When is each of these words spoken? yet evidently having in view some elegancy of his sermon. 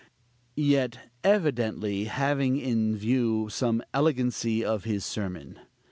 yet 0.55 1.11
evidently 1.23 2.05
having 2.05 2.57
in 2.57 2.97
view 2.97 3.47
some 3.51 3.83
elegancy 3.93 4.65
of 4.65 4.83
his 4.83 5.05
sermon. 5.05 5.59